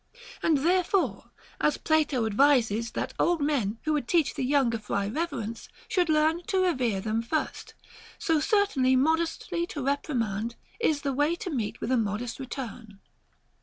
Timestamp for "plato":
1.77-2.25